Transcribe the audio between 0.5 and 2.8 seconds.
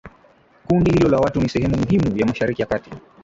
kundi hilo la watu ni sehemu muhimu ya mashariki ya